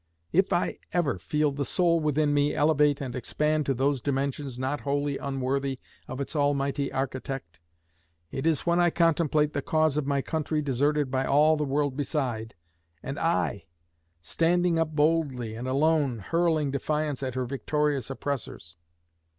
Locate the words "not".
4.57-4.81